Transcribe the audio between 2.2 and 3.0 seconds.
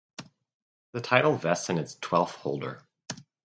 holder.